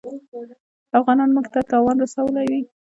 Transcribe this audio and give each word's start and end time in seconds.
افغانانو 0.97 1.33
موږ 1.35 1.47
ته 1.53 1.59
تاوان 1.71 1.95
رسولی 2.03 2.45
وي. 2.51 2.61